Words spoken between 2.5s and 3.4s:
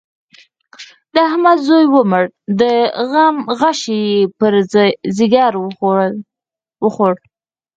د غم